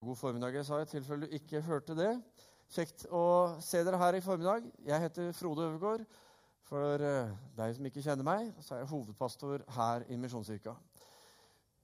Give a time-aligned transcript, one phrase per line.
[0.00, 2.14] God formiddag, jeg sa i tilfelle du ikke hørte det.
[2.72, 4.64] Kjekt å se dere her i formiddag.
[4.88, 6.06] Jeg heter Frode Øvergård.
[6.70, 10.72] For eh, deg som ikke kjenner meg, så er jeg hovedpastor her i Misjonskirka.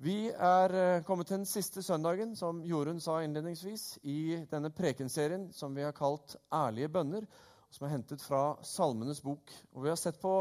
[0.00, 5.50] Vi er eh, kommet til den siste søndagen, som Jorunn sa innledningsvis, i denne prekenserien
[5.52, 7.28] som vi har kalt 'Ærlige bønner',
[7.68, 9.52] som er hentet fra Salmenes bok.
[9.74, 10.38] Og Vi har sett på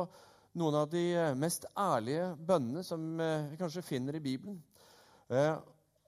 [0.55, 4.63] noen av de eh, mest ærlige bønnene som vi kanskje finner i Bibelen.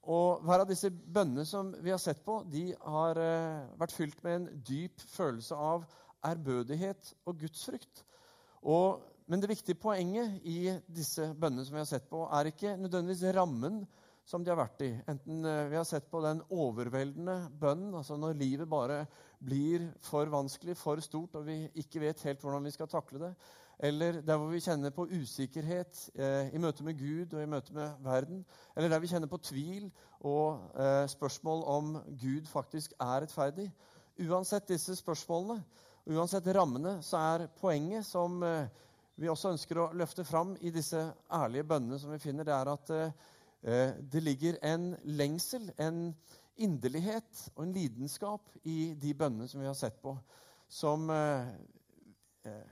[0.07, 4.21] Og Hver av disse bønnene som vi har sett på, de har eh, vært fylt
[4.23, 5.83] med en dyp følelse av
[6.27, 8.05] ærbødighet og gudsfrykt.
[8.63, 12.77] Og, men det viktige poenget i disse bønnene som vi har sett på, er ikke
[12.79, 13.81] nødvendigvis rammen
[14.27, 14.89] som de har vært i.
[15.07, 19.05] Enten eh, vi har sett på den overveldende bønnen, altså når livet bare
[19.39, 23.31] blir for vanskelig, for stort, og vi ikke vet helt hvordan vi skal takle det,
[23.87, 27.75] eller der hvor vi kjenner på usikkerhet eh, i møte med Gud og i møte
[27.77, 28.41] med verden,
[28.75, 29.87] eller der vi kjenner på tvil
[30.25, 33.69] og eh, spørsmål om Gud faktisk er rettferdig.
[34.27, 35.61] Uansett disse spørsmålene,
[36.09, 38.67] uansett rammene, så er poenget som eh,
[39.17, 40.99] vi også ønsker å løfte fram i disse
[41.33, 46.11] ærlige bønnene som vi finner, det er at eh, det ligger en lengsel, en
[46.61, 50.15] inderlighet og en lidenskap i de bønnene som vi har sett på,
[50.67, 51.49] som eh,
[52.47, 52.71] eh,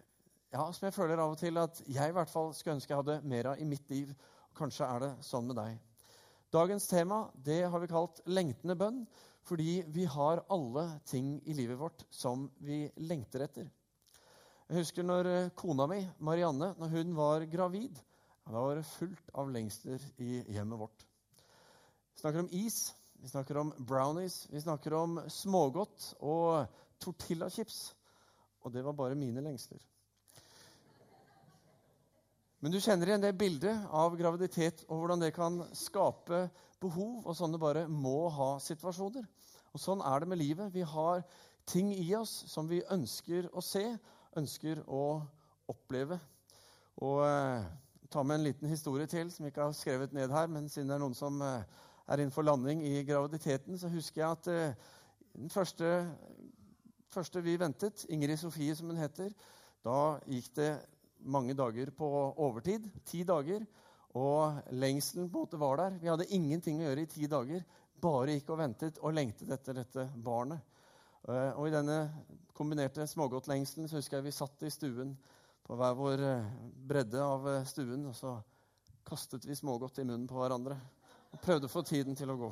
[0.56, 3.02] ja, som jeg føler av og til at jeg i hvert fall skulle ønske jeg
[3.02, 4.12] hadde mer av i mitt liv.
[4.56, 5.78] Kanskje er det sånn med deg.
[6.56, 9.06] Dagens tema det har vi kalt 'lengtende bønn',
[9.46, 13.68] fordi vi har alle ting i livet vårt som vi lengter etter.
[14.70, 18.00] Jeg husker når eh, kona mi, Marianne, når hun var gravid.
[18.46, 21.06] Da var det fullt av lengsler i hjemmet vårt.
[22.14, 26.68] Vi snakker om is, vi snakker om brownies, vi snakker om smågodt og
[27.02, 27.80] tortillachips.
[28.66, 29.82] Og det var bare mine lengsler.
[32.60, 36.48] Men du kjenner igjen det bildet av graviditet og hvordan det kan skape
[36.82, 39.26] behov, og sånne bare må ha-situasjoner.
[39.74, 40.72] Og Sånn er det med livet.
[40.74, 41.26] Vi har
[41.68, 43.84] ting i oss som vi ønsker å se,
[44.38, 45.04] ønsker å
[45.70, 46.18] oppleve.
[47.04, 47.68] Og eh,
[48.16, 50.96] ta med en liten historie til som ikke har skrevet ned her, men siden det
[50.96, 51.66] er noen som eh,
[52.08, 54.92] er innenfor landing i graviditeten, så husker jeg at eh,
[55.36, 55.90] den første,
[57.12, 59.34] første vi ventet, Ingrid Sofie som hun heter,
[59.84, 60.70] da gikk det
[61.28, 62.88] mange dager på overtid.
[63.06, 63.66] Ti dager.
[64.16, 65.98] Og lengselen på en måte var der.
[66.00, 67.66] Vi hadde ingenting å gjøre i ti dager.
[68.02, 70.64] Bare gikk og ventet og lengtet etter dette barnet.
[71.28, 72.00] Eh, og i denne
[72.56, 75.18] kombinerte smågodtlengselen så husker jeg vi satt i stuen
[75.66, 76.54] på hver vår eh,
[76.88, 78.36] bredde av eh, stuen, og så
[79.06, 80.78] kastet vi smågodt i munnen på hverandre
[81.34, 82.52] og prøvde å få tiden til å gå.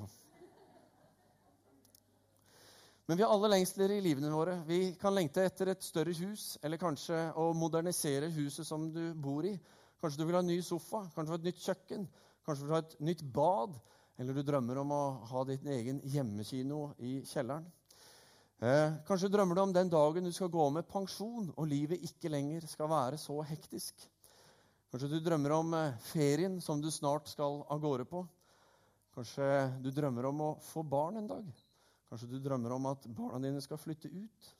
[3.05, 4.55] Men vi har alle lengsler i livene våre.
[4.67, 9.45] Vi kan lengte etter et større hus, eller kanskje å modernisere huset som du bor
[9.45, 9.53] i.
[9.99, 12.07] Kanskje du vil ha en ny sofa, kanskje du vil ha et nytt kjøkken,
[12.47, 13.75] kanskje du vil ha et nytt bad.
[14.17, 17.65] Eller du drømmer om å ha din egen hjemmekino i kjelleren.
[18.61, 22.31] Eh, kanskje drømmer du om den dagen du skal gå med pensjon, og livet ikke
[22.31, 24.05] lenger skal være så hektisk.
[24.93, 28.21] Kanskje du drømmer om eh, ferien som du snart skal av gårde på.
[29.17, 29.47] Kanskje
[29.81, 31.47] du drømmer om å få barn en dag.
[32.09, 34.51] Kanskje du drømmer om at barna dine skal flytte ut.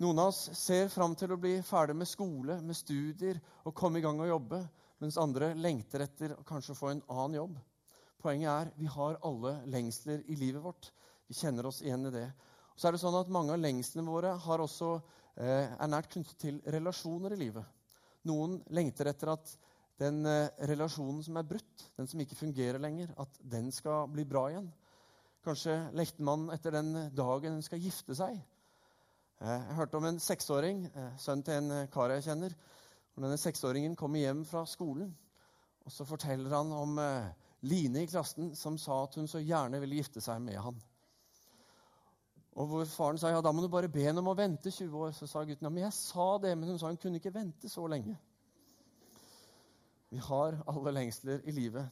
[0.00, 3.36] Noen av oss ser fram til å bli ferdig med skole, med studier
[3.68, 4.62] og komme i gang og jobbe,
[5.02, 7.58] mens andre lengter etter å kanskje få en annen jobb.
[8.22, 10.88] Poenget er vi har alle lengsler i livet vårt.
[11.30, 12.26] Vi kjenner oss igjen i det.
[12.74, 14.88] Og så er det sånn at Mange av lengslene våre også,
[15.38, 17.64] eh, er nært knyttet til relasjoner i livet.
[18.26, 19.52] Noen lengter etter at
[20.00, 24.24] den eh, relasjonen som er brutt, den som ikke fungerer lenger, at den skal bli
[24.26, 24.66] bra igjen.
[25.46, 28.34] Kanskje lekter man etter den dagen hun skal gifte seg.
[29.38, 32.58] Eh, jeg hørte om en seksåring, eh, sønn til en kar jeg kjenner.
[33.14, 35.14] og Denne seksåringen kommer hjem fra skolen,
[35.86, 37.30] og så forteller han om eh,
[37.62, 40.78] Line i klassen som sa at hun så gjerne ville gifte seg med han.
[42.58, 44.96] Og hvor Faren sa ja, da må du bare be henne om å vente 20
[44.98, 45.12] år.
[45.14, 47.70] Så sa gutten ja, men jeg sa det, men hun sa hun kunne ikke vente
[47.70, 48.16] så lenge.
[50.10, 51.86] Vi har alle lengsler i livet.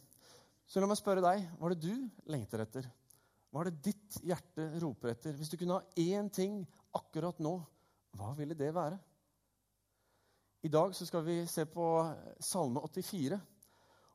[0.68, 2.88] Så la meg spørre deg hva er det du lengter etter?
[3.48, 5.36] Hva er det ditt hjerte roper etter?
[5.38, 6.58] Hvis du kunne ha én ting
[6.98, 7.54] akkurat nå,
[8.18, 8.98] hva ville det være?
[10.66, 11.86] I dag skal vi se på
[12.42, 13.38] Salme 84.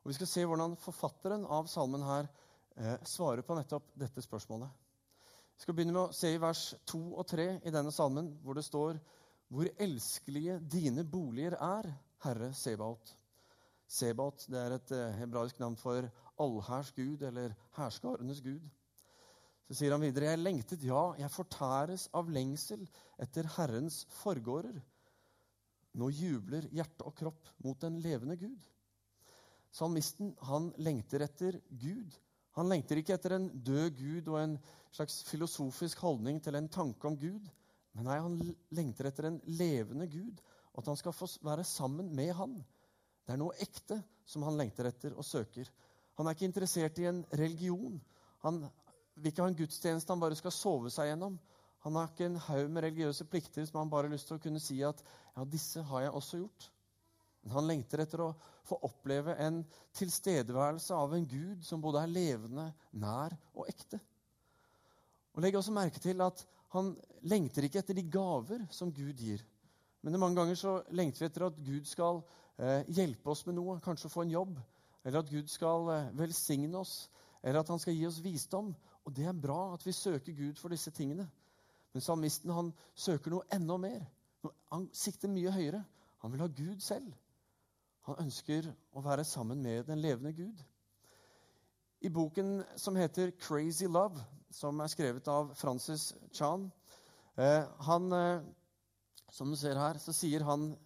[0.04, 2.28] Og Vi skal se hvordan forfatteren av salmen her
[2.76, 4.83] eh, svarer på nettopp dette spørsmålet.
[5.54, 8.58] Vi skal begynne med å se i vers 2 og 3 i denne salmen, hvor
[8.58, 8.98] det står
[9.54, 11.90] Hvor elskelige dine boliger er,
[12.24, 13.12] Herre Sebaot.
[13.86, 16.08] Sebaot det er et eh, hebraisk navn for
[16.40, 18.64] allhærs gud, eller hærskarenes gud.
[19.68, 22.82] Så sier han videre, jeg lengtet, ja, jeg fortæres av lengsel
[23.20, 24.80] etter Herrens forgårder.
[26.00, 28.58] Nå jubler hjerte og kropp mot den levende Gud.
[29.74, 32.16] Salmisten han lengter etter Gud.
[32.54, 34.56] Han lengter ikke etter en død Gud og en
[34.94, 37.48] slags filosofisk holdning til en tanke om Gud.
[37.94, 38.36] Men nei, han
[38.74, 40.38] lengter etter en levende Gud,
[40.74, 42.54] og at han skal få være sammen med han.
[43.24, 43.98] Det er noe ekte
[44.28, 45.70] som han lengter etter og søker.
[46.18, 47.98] Han er ikke interessert i en religion.
[48.46, 48.62] Han
[49.14, 51.38] vil ikke ha en gudstjeneste han bare skal sove seg gjennom.
[51.84, 54.42] Han har ikke en haug med religiøse plikter som han bare har lyst til å
[54.42, 56.70] kunne si at ja, disse har jeg også gjort.
[57.44, 58.32] Men han lengter etter å
[58.64, 59.60] få oppleve en
[59.96, 64.00] tilstedeværelse av en Gud som både er levende, nær og ekte.
[65.34, 66.40] Og Legg også merke til at
[66.74, 66.94] han
[67.28, 69.42] lengter ikke etter de gaver som Gud gir.
[70.04, 72.22] Men mange ganger så lengter vi etter at Gud skal
[72.58, 74.56] eh, hjelpe oss med noe, kanskje få en jobb.
[75.04, 77.10] Eller at Gud skal eh, velsigne oss,
[77.42, 78.72] eller at han skal gi oss visdom.
[79.04, 81.26] Og det er bra at vi søker Gud for disse tingene.
[81.92, 84.00] Men salmisten han søker noe enda mer.
[84.72, 85.84] Han sikter mye høyere.
[86.24, 87.12] Han vil ha Gud selv.
[88.04, 90.62] Han ønsker å være sammen med den levende Gud.
[92.04, 94.20] I boken som heter 'Crazy Love',
[94.50, 96.70] som er skrevet av Francis Chan
[97.36, 98.42] eh, han, eh,
[99.30, 100.76] Som du ser her, så sier han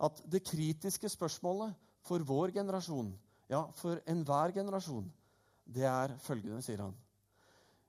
[0.00, 3.18] at det kritiske spørsmålet for vår generasjon,
[3.50, 5.12] ja, for enhver generasjon,
[5.66, 6.96] det er følgende, sier han.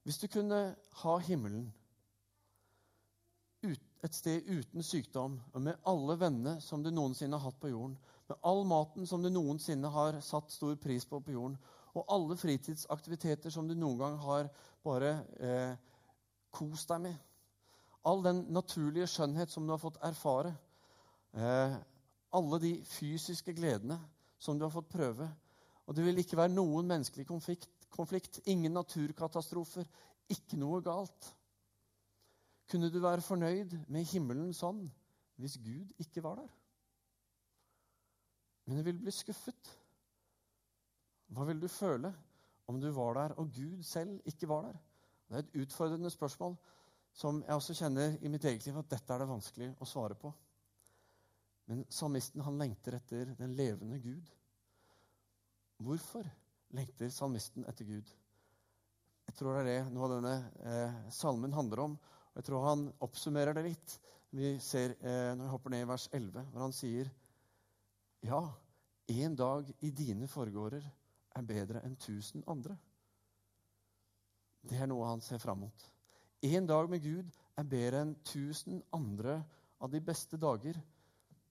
[0.04, 1.72] Hvis du kunne ha himmelen
[4.04, 7.96] et sted uten sykdom, og med alle vennene som du noensinne har hatt på jorden,
[8.42, 11.58] all maten som du noensinne har satt stor pris på på jorden,
[11.94, 14.50] og alle fritidsaktiviteter som du noen gang har
[14.84, 15.76] bare eh,
[16.54, 17.18] kost deg med.
[18.04, 20.56] All den naturlige skjønnhet som du har fått erfare.
[21.34, 21.76] Eh,
[22.34, 24.00] alle de fysiske gledene
[24.42, 25.30] som du har fått prøve.
[25.86, 29.86] Og det vil ikke være noen menneskelig konflikt, konflikt ingen naturkatastrofer,
[30.34, 31.30] ikke noe galt.
[32.72, 34.86] Kunne du være fornøyd med himmelen sånn
[35.42, 36.52] hvis Gud ikke var der?
[38.66, 39.72] Men du vil bli skuffet.
[41.34, 42.14] Hva vil du føle
[42.70, 44.80] om du var der og Gud selv ikke var der?
[45.28, 46.56] Det er et utfordrende spørsmål
[47.14, 50.18] som jeg også kjenner i mitt eget liv at dette er det vanskelig å svare
[50.18, 50.32] på.
[51.70, 54.32] Men salmisten han lengter etter den levende Gud.
[55.84, 56.28] Hvorfor
[56.76, 58.10] lengter salmisten etter Gud?
[59.28, 60.34] Jeg tror det er det noe av denne
[60.68, 61.94] eh, salmen handler om.
[61.96, 63.96] og Jeg tror han oppsummerer det litt.
[64.34, 67.12] Vi ser eh, når vi hopper ned i vers 11, hvor han sier
[68.24, 68.54] Ja,
[69.06, 70.84] en dag i dine forgårder
[71.36, 72.78] er bedre enn tusen andre.
[74.64, 75.84] Det er noe han ser fram mot.
[76.48, 79.42] En dag med Gud er bedre enn tusen andre
[79.84, 80.80] av de beste dager,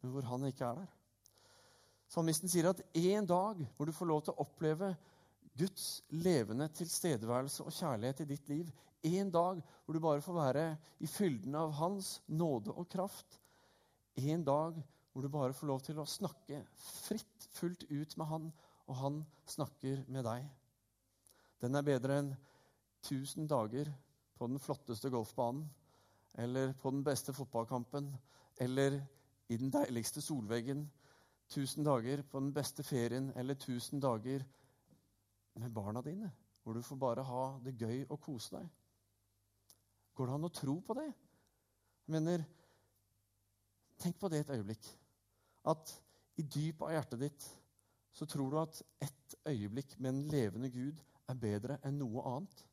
[0.00, 0.94] men hvor han ikke er der.
[2.08, 4.94] Salmisten sier at en dag hvor du får lov til å oppleve
[5.60, 8.72] Guds levende tilstedeværelse og kjærlighet i ditt liv,
[9.12, 10.64] en dag hvor du bare får være
[11.04, 13.36] i fylden av Hans nåde og kraft,
[14.16, 14.80] en dag
[15.12, 18.52] hvor du bare får lov til å snakke fritt, fullt ut med Han
[18.86, 20.46] og han snakker med deg.
[21.62, 22.32] Den er bedre enn
[23.02, 23.90] 1000 dager
[24.38, 25.68] på den flotteste golfbanen
[26.42, 28.08] eller på den beste fotballkampen
[28.60, 28.98] eller
[29.48, 30.86] i den deiligste solveggen.
[31.52, 34.44] 1000 dager på den beste ferien eller 1000 dager
[35.54, 36.30] med barna dine,
[36.62, 38.68] hvor du får bare ha det gøy og kose deg.
[40.14, 41.10] Går det an å tro på det?
[42.06, 42.44] Jeg mener,
[44.02, 45.01] Tenk på det et øyeblikk.
[45.68, 45.92] At
[46.40, 47.46] i dypet av hjertet ditt
[48.12, 50.98] så tror du at ett øyeblikk med en levende Gud
[51.30, 52.64] er bedre enn noe annet.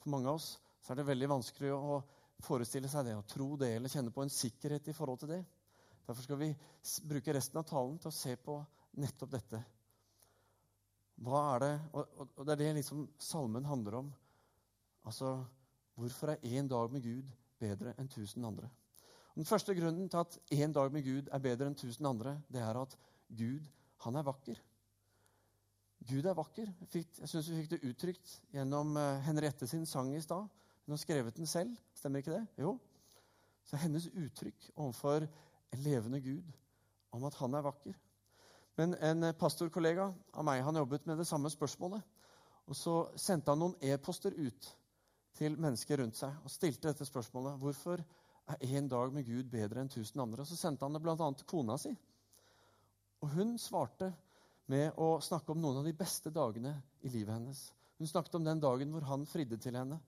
[0.00, 1.98] For mange av oss så er det veldig vanskelig å
[2.46, 5.42] forestille seg det, å tro det eller kjenne på en sikkerhet i forhold til det.
[6.06, 6.52] Derfor skal vi
[7.08, 8.60] bruke resten av talen til å se på
[9.02, 9.62] nettopp dette.
[11.26, 14.10] Hva er det, Og det er det liksom salmen handler om.
[15.08, 15.38] Altså,
[15.96, 18.68] Hvorfor er én dag med Gud bedre enn tusen andre?
[19.36, 22.62] Den første grunnen til at én dag med Gud er bedre enn tusen andre, det
[22.64, 22.96] er at
[23.28, 23.66] Gud
[24.06, 24.60] han er vakker.
[26.08, 26.70] Gud er vakker.
[26.80, 30.48] Jeg, fikk, syns vi fikk det uttrykt gjennom uh, Henriette sin sang i stad.
[30.86, 31.76] Hun har skrevet den selv.
[31.94, 32.46] Stemmer ikke det?
[32.62, 32.78] Jo.
[33.66, 36.52] Så hennes uttrykk overfor en levende Gud
[37.12, 37.96] om at han er vakker.
[38.76, 42.04] Men en pastorkollega av meg han jobbet med det samme spørsmålet.
[42.66, 44.70] Og så sendte han noen e-poster ut
[45.36, 47.58] til mennesker rundt seg og stilte dette spørsmålet.
[47.60, 48.00] Hvorfor
[48.46, 50.44] er én dag med Gud bedre enn tusen andre?
[50.44, 51.16] Og så sendte han det bl.a.
[51.16, 51.92] til kona si.
[53.22, 54.12] Og hun svarte
[54.70, 56.74] med å snakke om noen av de beste dagene
[57.06, 57.62] i livet hennes.
[57.98, 59.98] Hun snakket om den dagen hvor han fridde til henne,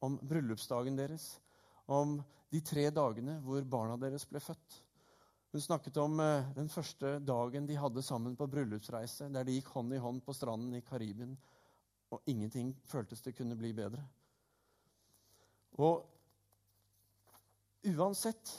[0.00, 1.32] om bryllupsdagen deres,
[1.90, 2.18] om
[2.50, 4.78] de tre dagene hvor barna deres ble født.
[5.50, 9.72] Hun snakket om eh, den første dagen de hadde sammen på bryllupsreise, der de gikk
[9.74, 11.34] hånd i hånd på stranden i Karibien,
[12.10, 14.02] og ingenting føltes det kunne bli bedre.
[15.82, 16.04] Og
[17.86, 18.52] uansett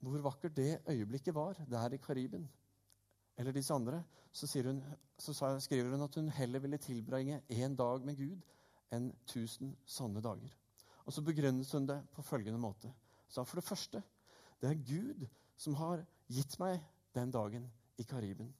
[0.00, 2.48] hvor vakkert det øyeblikket var der i Karibien,
[3.36, 4.82] eller disse andre, så, hun,
[5.18, 8.40] så, skriver hun at hun heller ville tilbringe én dag med Gud
[8.92, 10.52] enn tusen sånne dager.
[11.06, 12.92] Og så begrunnet hun det på følgende måte.
[13.28, 14.02] Så for det første,
[14.60, 16.80] det er Gud som har gitt meg
[17.14, 17.66] den dagen
[17.98, 18.52] i Kariben.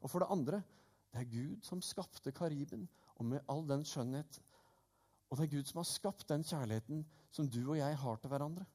[0.00, 0.62] Og for det andre,
[1.12, 4.40] det er Gud som skapte Kariben, og med all den skjønnhet.
[5.30, 8.30] Og det er Gud som har skapt den kjærligheten som du og jeg har til
[8.32, 8.66] hverandre.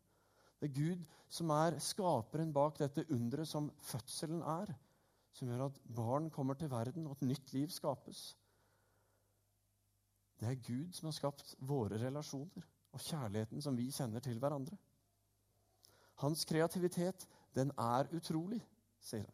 [0.64, 4.70] Det er Gud som er skaperen bak dette underet som fødselen er,
[5.36, 8.22] som gjør at barn kommer til verden, og et nytt liv skapes.
[10.40, 14.80] Det er Gud som har skapt våre relasjoner og kjærligheten som vi kjenner til hverandre.
[16.24, 18.64] Hans kreativitet, den er utrolig,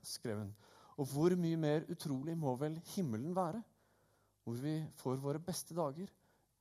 [0.02, 0.54] skrev hun.
[0.98, 3.62] Og hvor mye mer utrolig må vel himmelen være,
[4.44, 6.10] hvor vi får våre beste dager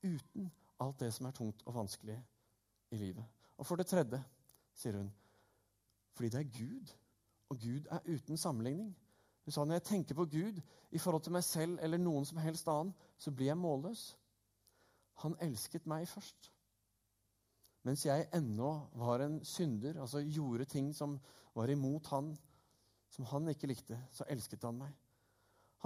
[0.05, 0.53] uten
[0.85, 2.21] alt det som er tungt og vanskelig
[2.93, 3.25] i livet.
[3.57, 4.21] Og for det tredje,
[4.79, 5.11] sier hun,
[6.15, 6.95] fordi det er Gud,
[7.49, 8.93] og Gud er uten sammenligning.
[9.45, 12.39] Hun sa når jeg tenker på Gud i forhold til meg selv eller noen som
[12.43, 14.03] helst annen, så blir jeg målløs.
[15.25, 16.53] Han elsket meg først.
[17.87, 18.71] Mens jeg ennå
[19.01, 21.17] var en synder, altså gjorde ting som
[21.55, 22.35] var imot han,
[23.11, 24.93] som han ikke likte, så elsket han meg.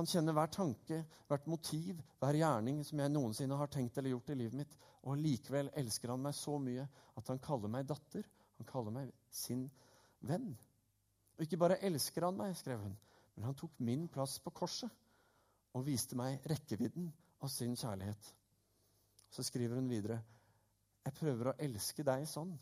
[0.00, 4.32] Han kjenner hver tanke, hvert motiv, hver gjerning som jeg noensinne har tenkt eller gjort
[4.32, 4.76] i livet mitt.
[5.04, 6.86] Og likevel elsker han meg så mye
[7.20, 8.24] at han kaller meg datter.
[8.62, 9.66] Han kaller meg sin
[10.22, 10.52] venn.
[11.36, 12.94] Og ikke bare elsker han meg, skrev hun,
[13.34, 14.90] men han tok min plass på korset
[15.72, 17.08] og viste meg rekkevidden
[17.42, 18.32] av sin kjærlighet.
[19.32, 20.22] Så skriver hun videre
[21.02, 22.52] jeg prøver å elske deg sånn.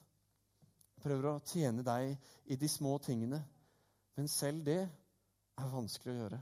[0.97, 2.15] Jeg prøver å tjene deg
[2.49, 3.43] i de små tingene
[4.21, 6.39] men selv det er vanskelig å gjøre.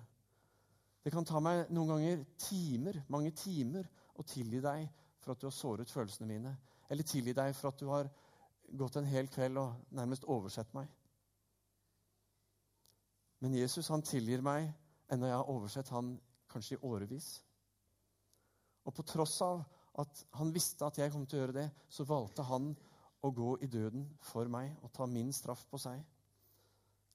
[1.05, 3.87] Det kan ta meg noen ganger timer, mange timer
[4.19, 4.89] å tilgi deg
[5.23, 6.57] for at du har såret følelsene mine.
[6.91, 8.11] Eller tilgi deg for at du har
[8.77, 10.89] gått en hel kveld og nærmest oversett meg.
[13.39, 14.69] Men Jesus han tilgir meg
[15.13, 16.17] enda jeg har oversett han
[16.51, 17.29] kanskje i årevis.
[18.89, 19.63] Og på tross av
[19.99, 22.73] at han visste at jeg kom til å gjøre det, så valgte han
[23.25, 25.99] å gå i døden for meg og ta min straff på seg.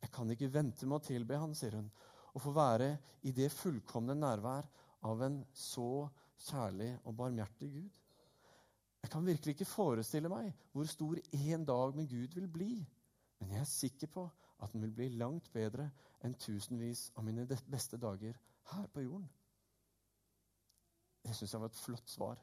[0.03, 1.87] Jeg kan ikke vente med å tilbe han, sier hun,
[2.33, 2.89] og få være
[3.23, 4.67] i det fullkomne nærvær
[5.07, 6.07] av en så
[6.49, 8.02] kjærlig og barmhjertig Gud.
[9.03, 12.71] Jeg kan virkelig ikke forestille meg hvor stor en dag med Gud vil bli,
[13.39, 14.23] men jeg er sikker på
[14.63, 15.89] at den vil bli langt bedre
[16.23, 18.37] enn tusenvis av mine beste dager
[18.71, 19.27] her på jorden.
[21.23, 22.39] Det syns jeg var et flott svar.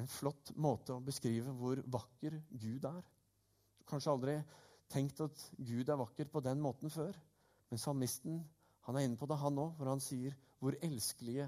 [0.00, 3.02] En flott måte å beskrive hvor vakker Gud er.
[3.88, 4.36] Kanskje aldri
[4.90, 7.16] tenkt at Gud er vakker på den måten før.
[7.70, 8.40] Men salmisten
[8.86, 11.46] han er inne på det, han òg, hvor han sier hvor elskelige,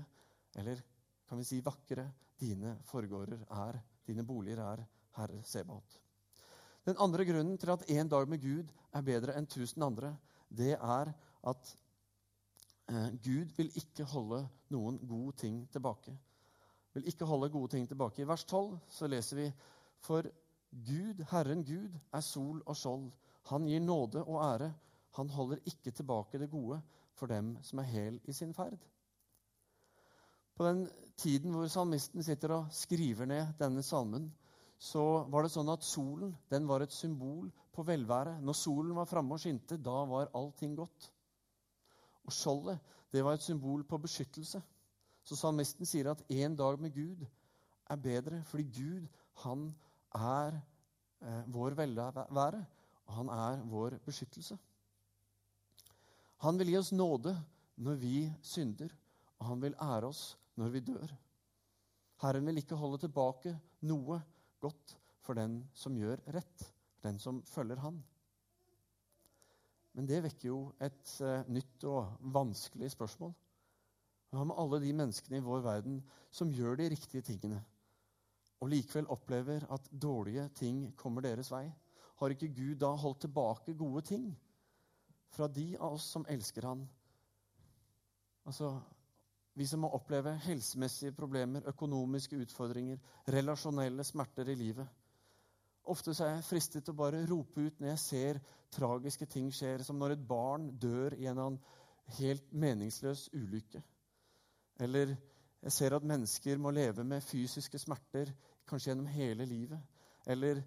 [0.60, 0.80] eller
[1.28, 2.04] kan vi si vakre,
[2.42, 4.84] dine forgårder er, dine boliger er,
[5.16, 6.00] Herre Sebaot.
[6.86, 10.16] Den andre grunnen til at én dag med Gud er bedre enn tusen andre,
[10.50, 11.12] det er
[11.48, 11.76] at
[12.90, 14.42] eh, Gud vil ikke holde
[14.74, 16.16] noen gode ting tilbake.
[16.94, 18.22] Vil ikke holde gode ting tilbake.
[18.22, 19.52] I vers 12 så leser vi
[20.02, 20.26] For
[20.72, 23.10] Gud, Herren Gud, er sol og skjold.
[23.52, 24.72] Han gir nåde og ære.
[25.16, 26.80] Han holder ikke tilbake det gode
[27.14, 28.78] for dem som er hel i sin ferd.
[30.62, 30.84] På den
[31.18, 34.28] tiden hvor salmisten sitter og skriver ned denne salmen,
[34.78, 38.36] så var det sånn at solen den var et symbol på velvære.
[38.46, 41.08] Når solen var framme og skinte, da var allting godt.
[42.22, 42.78] Og skjoldet
[43.10, 44.60] det var et symbol på beskyttelse.
[45.26, 47.24] Så salmisten sier at en dag med Gud
[47.90, 49.08] er bedre, fordi Gud,
[49.42, 49.64] han
[50.14, 50.60] er
[51.26, 54.60] eh, vår velvære og han er vår beskyttelse.
[56.46, 57.34] Han vil gi oss nåde
[57.82, 58.14] når vi
[58.46, 58.94] synder,
[59.40, 60.22] og han vil ære oss
[60.60, 61.12] når vi dør.
[62.22, 63.54] Herren vil ikke holde tilbake
[63.88, 64.20] noe
[64.62, 66.66] godt for den som gjør rett,
[67.02, 67.98] den som følger Han.
[69.92, 73.34] Men det vekker jo et uh, nytt og vanskelig spørsmål.
[74.32, 75.98] Hva med alle de menneskene i vår verden
[76.32, 77.58] som gjør de riktige tingene,
[78.62, 81.66] og likevel opplever at dårlige ting kommer deres vei?
[82.22, 84.30] Har ikke Gud da holdt tilbake gode ting
[85.34, 86.86] fra de av oss som elsker Han?
[88.46, 88.72] Altså,
[89.54, 94.88] vi som må oppleve helsemessige problemer, økonomiske utfordringer, relasjonelle smerter i livet.
[95.92, 98.40] Ofte så er jeg fristet til å bare rope ut når jeg ser
[98.72, 101.58] tragiske ting skjer, som når et barn dør i en
[102.18, 103.82] helt meningsløs ulykke.
[104.80, 105.16] Eller
[105.62, 108.32] jeg ser at mennesker må leve med fysiske smerter
[108.68, 109.82] kanskje gjennom hele livet.
[110.26, 110.62] Eller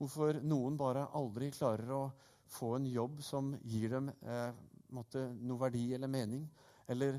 [0.00, 2.04] Hvorfor noen bare aldri klarer å
[2.48, 4.54] få en jobb som gir dem eh,
[4.88, 6.46] noe verdi eller mening.
[6.88, 7.18] Eller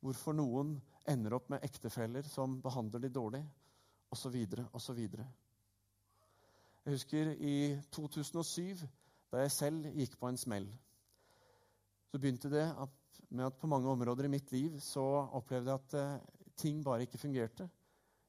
[0.00, 0.74] hvorfor noen
[1.08, 3.42] ender opp med ektefeller som behandler de dårlig,
[4.10, 4.36] osv.
[4.72, 5.00] osv.
[6.80, 7.56] Jeg husker i
[7.92, 8.86] 2007,
[9.30, 10.68] da jeg selv gikk på en smell.
[12.10, 12.64] så begynte det
[13.30, 15.04] med at på mange områder i mitt liv så
[15.38, 16.22] opplevde jeg at eh,
[16.56, 17.68] ting bare ikke fungerte.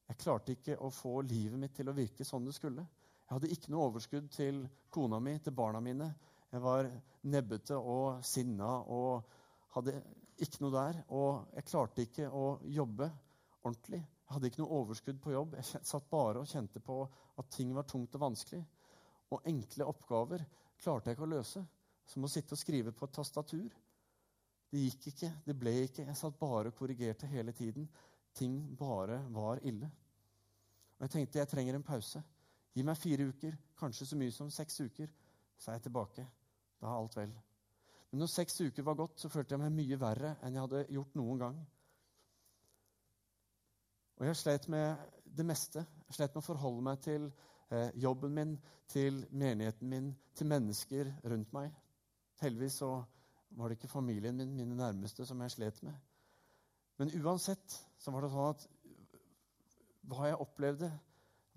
[0.08, 2.84] Jeg klarte ikke å få livet mitt til å virke sånn det skulle.
[3.26, 4.62] Jeg hadde ikke noe overskudd til
[4.92, 6.12] kona mi, til barna mine.
[6.52, 6.90] Jeg var
[7.32, 9.24] nebbete og sinna og
[9.74, 9.96] hadde
[10.46, 11.02] ikke noe der.
[11.14, 13.10] Og jeg klarte ikke å jobbe
[13.62, 14.02] ordentlig.
[14.02, 15.56] Jeg hadde ikke noe overskudd på jobb.
[15.60, 18.62] Jeg satt bare og kjente på at ting var tungt og vanskelig.
[19.32, 20.44] Og enkle oppgaver
[20.82, 21.64] klarte jeg ikke å løse.
[22.08, 23.76] Som å sitte og skrive på et tastatur.
[24.72, 26.06] Det gikk ikke, det ble ikke.
[26.08, 27.88] Jeg satt bare og korrigerte hele tiden.
[28.36, 29.90] Ting bare var ille.
[30.98, 32.24] Og jeg tenkte jeg trenger en pause.
[32.72, 35.10] Gi meg fire uker, kanskje så mye som seks uker,
[35.60, 36.28] så er jeg tilbake.
[36.80, 37.34] Da er alt vel.
[38.12, 40.84] Men når seks uker var gått, så følte jeg meg mye verre enn jeg hadde
[40.92, 41.62] gjort noen gang.
[44.20, 45.00] Og jeg slet med
[45.38, 45.86] det meste.
[46.10, 47.30] Jeg slet med å forholde meg til
[47.72, 48.58] eh, jobben min,
[48.92, 51.72] til menigheten min, til mennesker rundt meg.
[52.44, 52.92] Heldigvis så
[53.58, 55.96] var det ikke familien min, mine nærmeste, som jeg slet med.
[57.00, 58.68] Men uansett så var det sånn at
[60.12, 60.92] hva jeg opplevde,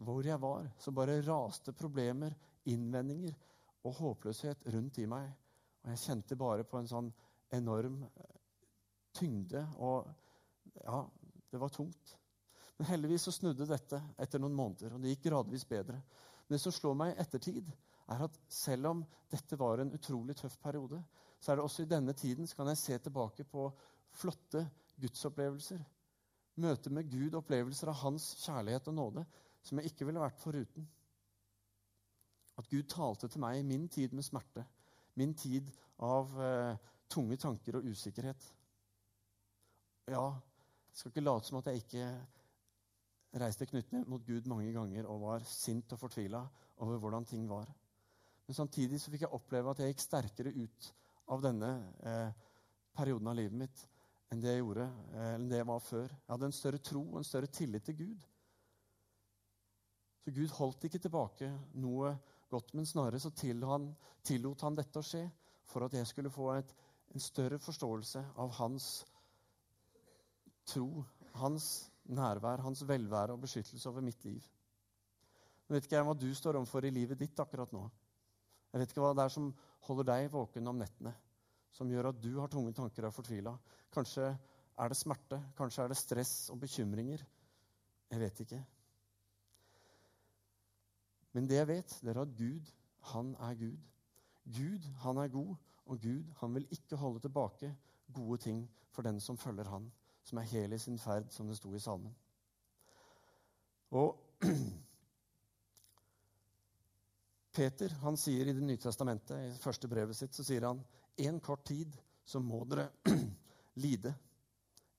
[0.06, 2.34] hvor jeg var, så bare raste problemer,
[2.70, 3.34] innvendinger
[3.84, 5.28] og håpløshet rundt i meg.
[5.84, 7.10] Og jeg kjente bare på en sånn
[7.54, 8.36] enorm eh,
[9.14, 10.08] tyngde, og
[10.80, 11.00] ja,
[11.52, 12.14] det var tungt.
[12.76, 16.00] Men heldigvis så snudde dette etter noen måneder, og det gikk gradvis bedre.
[16.44, 17.68] Men det som slår meg i ettertid,
[18.10, 20.98] er at selv om dette var en utrolig tøff periode,
[21.40, 23.68] så er det også i denne tiden så kan jeg se tilbake på
[24.16, 24.64] flotte
[25.00, 25.80] gudsopplevelser.
[26.64, 29.24] Møte med Gud, opplevelser av hans kjærlighet og nåde
[29.64, 30.86] som jeg ikke ville vært foruten.
[32.60, 34.64] At Gud talte til meg i min tid med smerte,
[35.20, 35.70] min tid
[36.04, 36.76] av eh,
[37.10, 38.46] tunge tanker og usikkerhet.
[40.10, 40.26] Ja,
[40.90, 42.08] jeg skal ikke late som at jeg ikke
[43.40, 46.42] reiste knyttene mot Gud mange ganger og var sint og fortvila
[46.84, 47.70] over hvordan ting var.
[48.46, 50.90] Men samtidig så fikk jeg oppleve at jeg gikk sterkere ut
[51.32, 51.70] av denne
[52.04, 52.30] eh,
[52.94, 53.84] perioden av livet mitt
[54.32, 56.06] enn det jeg gjorde, eh, enn det jeg var før.
[56.10, 58.28] Jeg hadde en større tro og en større tillit til Gud.
[60.24, 62.14] Så Gud holdt ikke tilbake noe
[62.54, 63.32] godt, men snarere så
[63.68, 63.90] han,
[64.22, 65.24] tillot han dette å skje
[65.68, 66.74] for at jeg skulle få et,
[67.14, 69.04] en større forståelse av hans
[70.66, 74.42] tro, hans nærvær, hans velvære og beskyttelse over mitt liv.
[75.64, 77.84] Jeg vet ikke hva du står overfor i livet ditt akkurat nå.
[78.72, 79.52] Jeg vet ikke hva det er som
[79.86, 81.14] holder deg våken om nettene,
[81.72, 83.54] som gjør at du har tunge tanker og er fortvila.
[83.94, 87.22] Kanskje er det smerte, kanskje er det stress og bekymringer.
[88.10, 88.60] Jeg vet ikke.
[91.34, 92.72] Men det jeg vet, det er at Gud,
[93.10, 93.76] han er Gud.
[94.44, 95.54] Gud, han er god,
[95.86, 97.74] og Gud, han vil ikke holde tilbake
[98.14, 99.90] gode ting for den som følger han
[100.24, 102.14] som er hel i sin ferd, som det sto i salmen.
[103.94, 104.16] Og
[107.54, 110.80] Peter han sier i Det nye testamentet, i første brevet sitt, så sier han
[111.28, 111.92] en kort tid
[112.24, 112.88] så må dere
[113.84, 114.14] lide.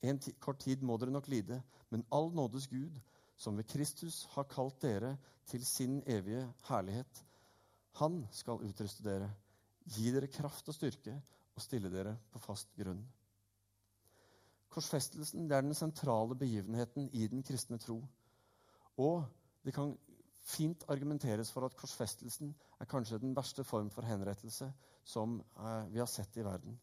[0.06, 3.02] En kort tid må dere nok lide, men all nådes Gud,
[3.38, 5.16] som ved Kristus har kalt dere
[5.50, 7.24] til sin evige herlighet,
[8.00, 9.30] han skal utruste dere,
[9.86, 11.14] gi dere kraft og styrke
[11.56, 13.04] og stille dere på fast grunn.
[14.76, 18.02] Korsfestelsen er den sentrale begivenheten i den kristne tro.
[18.98, 19.24] Og
[19.64, 19.94] det kan
[20.46, 24.68] fint argumenteres for at korsfestelsen er kanskje den verste form for henrettelse
[25.06, 26.76] som eh, vi har sett i verden.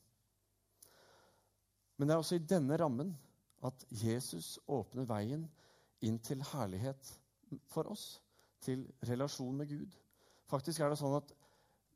[1.97, 3.13] Men det er også i denne rammen
[3.63, 5.45] at Jesus åpner veien
[6.07, 7.13] inn til herlighet
[7.71, 8.21] for oss,
[8.63, 9.97] til relasjon med Gud.
[10.51, 11.33] Faktisk er det sånn at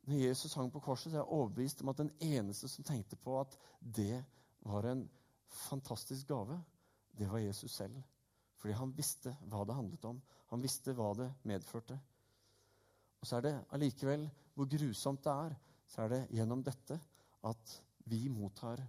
[0.06, 3.18] når Jesus hang på korset, så er jeg overbevist om at den eneste som tenkte
[3.18, 4.22] på at det
[4.66, 5.02] var en
[5.66, 6.60] fantastisk gave,
[7.18, 7.96] det var Jesus selv.
[8.56, 10.20] Fordi han visste hva det handlet om.
[10.52, 11.98] Han visste hva det medførte.
[13.20, 16.98] Og så er det allikevel, hvor grusomt det er, så er det gjennom dette
[17.46, 18.82] at vi mottar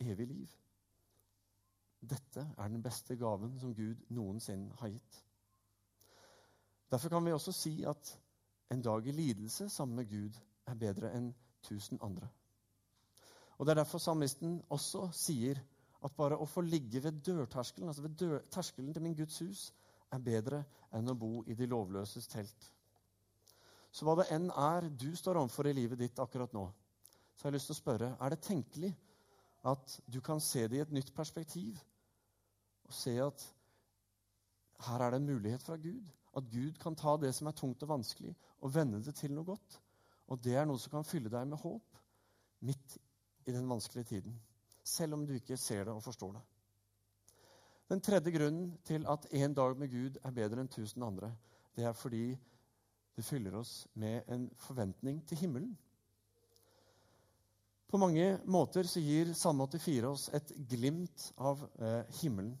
[0.00, 0.52] evig liv.
[2.00, 5.24] Dette er den beste gaven som Gud noensinne har gitt.
[6.90, 8.12] Derfor kan vi også si at
[8.72, 11.32] en dag i lidelse sammen med Gud er bedre enn
[11.62, 12.28] tusen andre.
[13.58, 15.58] Og Det er derfor salmisten også sier
[16.04, 19.72] at bare å få ligge ved dørterskelen, altså ved dør, terskelen til min Guds hus,
[20.12, 20.62] er bedre
[20.94, 22.68] enn å bo i de lovløses telt.
[23.90, 26.68] Så hva det enn er du står overfor i livet ditt akkurat nå,
[27.34, 28.92] så har jeg lyst til å spørre er det tenkelig
[29.66, 31.78] at du kan se det i et nytt perspektiv
[32.88, 33.44] og se at
[34.86, 36.04] her er det en mulighet fra Gud.
[36.36, 39.44] At Gud kan ta det som er tungt og vanskelig, og vende det til noe
[39.44, 39.80] godt.
[40.28, 41.98] Og det er noe som kan fylle deg med håp
[42.60, 42.98] midt
[43.46, 44.38] i den vanskelige tiden
[44.88, 46.42] selv om du ikke ser det og forstår det.
[47.88, 51.32] Den tredje grunnen til at en dag med Gud er bedre enn tusen andre,
[51.76, 52.36] det er fordi
[53.16, 55.78] det fyller oss med en forventning til himmelen.
[57.88, 62.52] På mange måter så gir Salme 84 oss et glimt av eh, himmelen,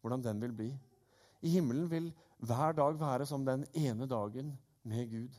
[0.00, 0.68] hvordan den vil bli.
[1.44, 2.06] I himmelen vil
[2.38, 4.54] hver dag være som den ene dagen
[4.88, 5.34] med Gud.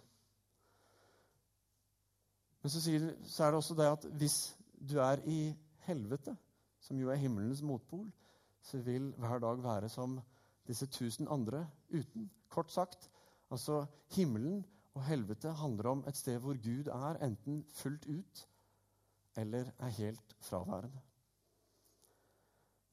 [2.61, 4.35] Men så, sier, så, er det også det at hvis
[4.77, 5.39] du er i
[5.87, 6.35] helvete,
[6.79, 8.05] som jo er himmelens motpol,
[8.61, 10.19] så vil hver dag være som
[10.67, 12.29] disse tusen andre uten.
[12.53, 13.09] Kort sagt,
[13.49, 14.61] altså himmelen
[14.93, 18.45] og helvete handler om et sted hvor Gud er, enten fullt ut
[19.37, 21.03] eller er helt fraværende.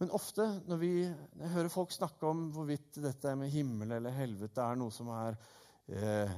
[0.03, 4.65] Men ofte når vi jeg hører folk snakke om hvorvidt dette med himmel eller helvete
[4.65, 5.39] er noe som er
[5.89, 6.33] eh,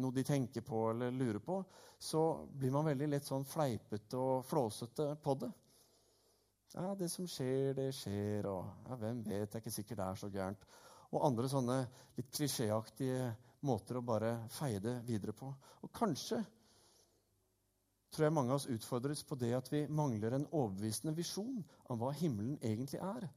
[0.00, 1.56] noe de tenker på eller lurer på,
[1.98, 5.50] så blir man veldig litt sånn fleipete og flåsete på det.
[6.76, 10.06] Ja, det som skjer, det skjer, og ja, hvem vet, det er ikke sikkert det
[10.06, 10.68] er så gærent.
[11.10, 11.78] Og andre sånne
[12.14, 13.32] litt klisjéaktige
[13.66, 15.50] måter å bare feie det videre på.
[15.82, 16.38] Og kanskje
[18.10, 22.00] tror jeg mange av oss utfordres på det at vi mangler en overbevisende visjon av
[22.00, 23.28] hva himmelen egentlig er.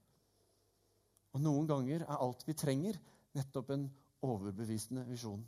[1.33, 2.97] Og noen ganger er alt vi trenger,
[3.33, 3.85] nettopp en
[4.23, 5.43] overbevisende visjon.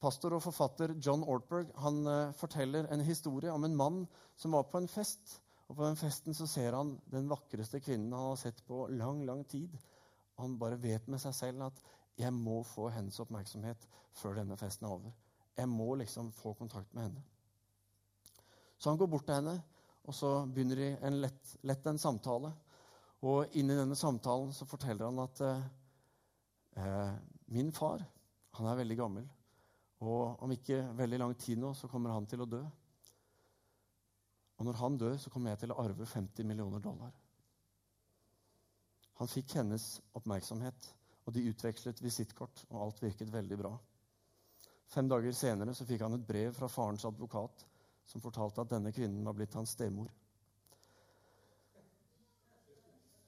[0.00, 4.02] Pastor og forfatter John Ortberg han uh, forteller en historie om en mann
[4.40, 5.36] som var på en fest.
[5.68, 9.26] og På den festen så ser han den vakreste kvinnen han har sett på lang
[9.28, 9.74] lang tid.
[10.38, 11.82] Og han bare vet med seg selv at
[12.16, 15.12] 'jeg må få hennes oppmerksomhet før denne festen er over'.
[15.56, 17.22] Jeg må liksom få kontakt med henne.
[18.80, 19.58] Så han går bort til henne,
[20.08, 22.48] og så begynner de en lett, lett en samtale.
[23.28, 27.10] Og inni denne samtalen så forteller han at eh,
[27.52, 28.00] min far
[28.56, 29.26] han er veldig gammel.
[30.00, 32.62] Og om ikke veldig lang tid nå så kommer han til å dø.
[34.60, 37.12] Og når han dør, så kommer jeg til å arve 50 millioner dollar.
[39.20, 40.88] Han fikk hennes oppmerksomhet,
[41.28, 43.74] og de utvekslet visittkort, og alt virket veldig bra.
[44.88, 47.66] Fem dager senere så fikk han et brev fra farens advokat
[48.10, 50.10] som fortalte at denne kvinnen var blitt hans stemor.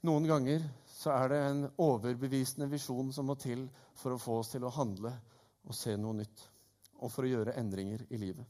[0.02, 3.68] Noen ganger så er det en overbevisende visjon som må til
[4.00, 5.12] for å få oss til å handle
[5.62, 6.42] og se noe nytt,
[6.98, 8.46] og for å gjøre endringer i livet.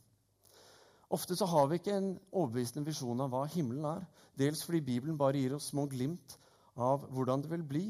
[1.13, 4.07] Ofte så har vi ikke en overbevisende visjon av hva himmelen er.
[4.41, 6.39] Dels fordi Bibelen bare gir oss små glimt
[6.81, 7.85] av hvordan det vil bli,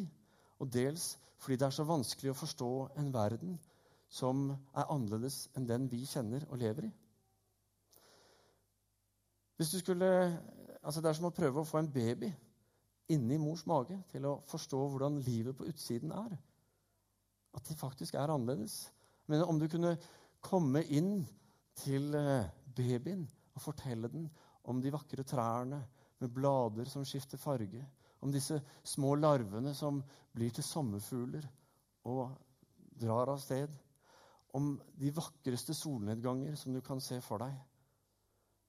[0.59, 3.55] og dels fordi det er så vanskelig å forstå en verden
[4.11, 6.93] som er annerledes enn den vi kjenner og lever i.
[9.63, 10.39] Hvis du skulle,
[10.83, 12.33] altså Det er som å prøve å få en baby
[13.15, 16.35] inni mors mage til å forstå hvordan livet på utsiden er.
[17.55, 18.91] At det faktisk er annerledes.
[19.31, 19.95] Men om du kunne
[20.43, 21.23] komme inn
[21.79, 23.23] til eh, babyen
[23.55, 24.27] og fortelle den
[24.67, 25.79] om de vakre trærne
[26.19, 27.87] med blader som skifter farge,
[28.19, 30.03] om disse små larvene som
[30.35, 31.47] blir til sommerfugler
[32.11, 32.35] og
[32.99, 33.71] drar av sted,
[34.59, 37.55] om de vakreste solnedganger som du kan se for deg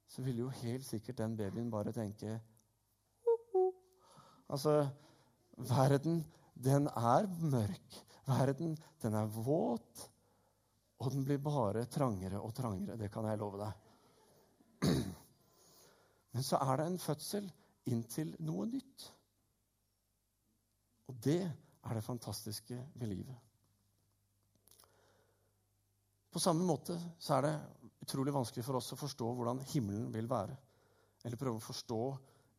[0.07, 2.39] så ville jo helt sikkert den babyen bare tenke
[4.53, 4.87] Altså,
[5.57, 6.19] verden,
[6.53, 7.95] den er mørk.
[8.27, 10.03] Verden, den er våt.
[10.99, 12.97] Og den blir bare trangere og trangere.
[12.99, 14.93] Det kan jeg love deg.
[16.33, 17.49] Men så er det en fødsel
[17.89, 19.07] inn til noe nytt.
[21.09, 23.35] Og det er det fantastiske ved livet.
[26.33, 30.29] På samme måte så er det utrolig vanskelig for oss å forstå hvordan himmelen vil
[30.29, 30.55] være.
[31.23, 32.03] Eller prøve å forstå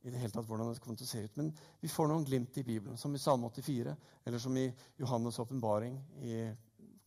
[0.05, 1.37] i det hele tatt hvordan det kommer til å se ut.
[1.41, 4.67] Men vi får noen glimt i Bibelen, som i Salme 84, eller som i
[5.01, 6.37] Johannes' åpenbaring i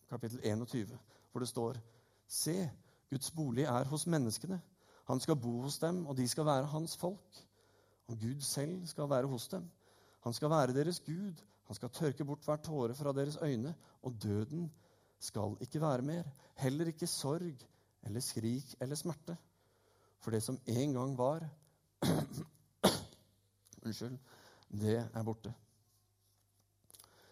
[0.10, 0.96] kapittel 21,
[1.32, 1.82] hvor det står
[2.28, 2.56] Se,
[3.08, 4.58] Guds bolig er hos menneskene.
[5.08, 7.38] Han skal bo hos dem, og de skal være hans folk.
[8.12, 9.70] Og Gud selv skal være hos dem.
[10.26, 11.40] Han skal være deres Gud.
[11.70, 13.74] Han skal tørke bort hver tåre fra deres øyne,
[14.04, 14.68] og døden
[15.20, 16.28] skal ikke være mer.
[16.60, 17.64] Heller ikke sorg
[18.04, 19.38] eller skrik eller smerte.
[20.20, 21.48] For det som en gang var
[23.86, 24.18] Unnskyld.
[24.68, 25.54] Det er borte.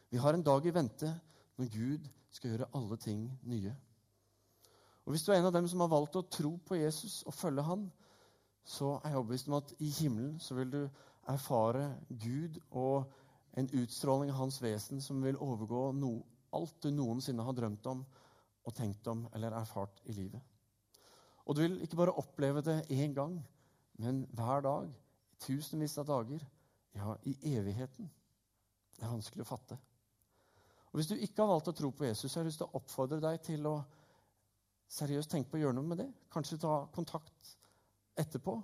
[0.09, 1.09] Vi har en dag i vente
[1.57, 3.75] når Gud skal gjøre alle ting nye.
[5.05, 7.33] Og Hvis du er en av dem som har valgt å tro på Jesus og
[7.33, 7.91] følge han,
[8.65, 10.81] så er jeg overbevist om at i himmelen så vil du
[11.27, 13.11] erfare Gud og
[13.57, 16.17] en utstråling av hans vesen som vil overgå no,
[16.55, 18.01] alt du noensinne har drømt om
[18.65, 20.54] og tenkt om eller erfart i livet.
[21.45, 23.37] Og du vil ikke bare oppleve det én gang,
[24.01, 24.93] men hver dag.
[25.39, 26.45] Tusenvis av dager.
[26.95, 28.09] Ja, i evigheten.
[28.95, 29.77] Det er vanskelig å fatte.
[30.91, 32.69] Og Hvis du ikke har valgt å tro på Jesus, så har jeg lyst til
[32.69, 33.75] å oppfordre deg til å
[34.95, 36.07] seriøst tenke på å gjøre noe med det.
[36.31, 37.49] Kanskje ta kontakt
[38.15, 38.55] etterpå.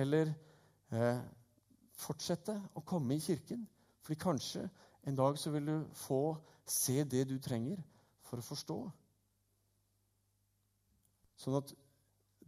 [0.00, 0.32] Eller
[0.90, 1.20] eh,
[2.00, 3.66] fortsette å komme i kirken.
[4.00, 4.64] Fordi kanskje
[5.04, 6.22] en dag så vil du få
[6.64, 7.82] se det du trenger
[8.24, 8.78] for å forstå.
[11.44, 11.74] Sånn at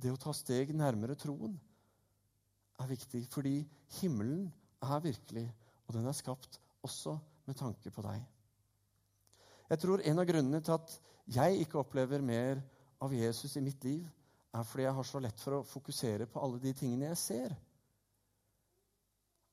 [0.02, 1.56] det å ta steg nærmere troen
[2.80, 3.60] er viktig, fordi
[4.00, 4.46] himmelen
[4.84, 5.46] er virkelig,
[5.86, 8.20] og den er skapt også med tanke på deg.
[9.70, 10.96] Jeg tror en av grunnene til at
[11.36, 12.60] jeg ikke opplever mer
[13.02, 14.04] av Jesus i mitt liv,
[14.54, 17.56] er fordi jeg har så lett for å fokusere på alle de tingene jeg ser.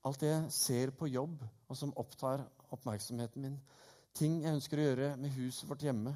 [0.04, 2.44] Alt det jeg ser på jobb, og som opptar
[2.76, 3.58] oppmerksomheten min.
[4.16, 6.14] Ting jeg ønsker å gjøre med huset vårt hjemme.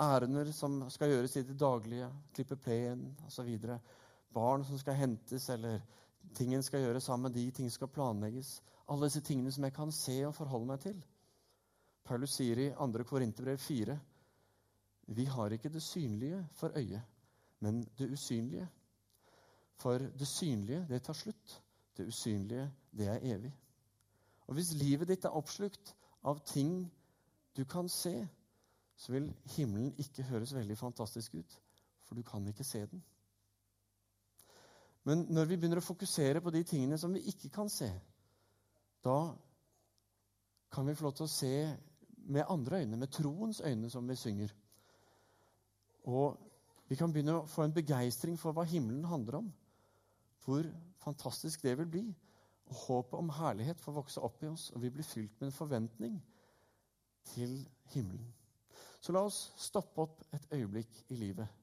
[0.00, 2.08] Ærender som skal gjøres i det daglige.
[2.34, 3.58] Klippe plenen osv.
[4.32, 5.80] Barn som skal hentes, eller
[6.34, 8.62] ting en skal gjøre sammen med de, ting skal planlegges.
[8.88, 11.02] Alle disse tingene som jeg kan se og forholde meg til.
[12.04, 13.04] Paulus sier i 2.
[13.04, 13.98] Korinterbrev 4.:
[15.06, 17.02] Vi har ikke det synlige for øyet,
[17.60, 18.68] men det usynlige.
[19.76, 21.62] For det synlige, det tar slutt.
[21.96, 23.52] Det usynlige, det er evig.
[24.46, 26.92] Og hvis livet ditt er oppslukt av ting
[27.56, 28.28] du kan se,
[29.02, 31.58] så vil himmelen ikke høres veldig fantastisk ut,
[32.06, 33.02] for du kan ikke se den.
[35.04, 37.88] Men når vi begynner å fokusere på de tingene som vi ikke kan se,
[39.02, 39.16] da
[40.72, 41.56] kan vi få lov til å se
[42.30, 44.52] med andre øyne, med troens øyne, som vi synger.
[46.06, 46.38] Og
[46.88, 49.48] vi kan begynne å få en begeistring for hva himmelen handler om.
[50.44, 50.68] Hvor
[51.02, 52.04] fantastisk det vil bli.
[52.70, 55.58] Og håpet om herlighet får vokse opp i oss, og vi blir fylt med en
[55.58, 56.22] forventning
[57.34, 57.58] til
[57.96, 58.30] himmelen.
[59.02, 61.58] Så la oss stoppe opp et øyeblikk i livet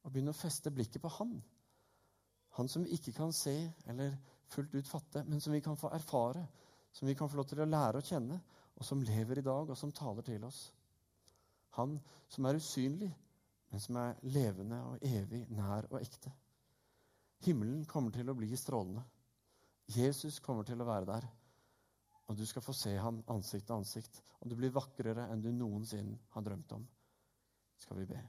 [0.00, 1.34] og begynne å feste blikket på Han.
[2.56, 3.54] Han som vi ikke kan se
[3.86, 4.16] eller
[4.50, 6.46] fullt ut fatte, men som vi kan få erfare,
[6.92, 8.40] som vi kan få lov til å lære å kjenne,
[8.80, 10.70] og som lever i dag, og som taler til oss.
[11.76, 13.10] Han som er usynlig,
[13.70, 16.32] men som er levende og evig, nær og ekte.
[17.44, 19.04] Himmelen kommer til å bli strålende.
[19.90, 21.28] Jesus kommer til å være der.
[22.30, 24.20] Og du skal få se ham ansikt til ansikt.
[24.40, 26.86] Og du blir vakrere enn du noensinne har drømt om.
[27.82, 28.20] Skal vi be.